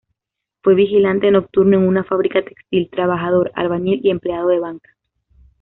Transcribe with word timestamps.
Fue 0.63 0.73
vigilante 0.73 1.29
nocturno 1.29 1.77
en 1.77 1.87
una 1.87 2.03
fábrica 2.03 2.43
textil, 2.43 2.89
trabajador, 2.89 3.51
albañil 3.53 4.01
y 4.03 4.09
empleado 4.09 4.47
de 4.47 4.57
banca. 4.59 4.97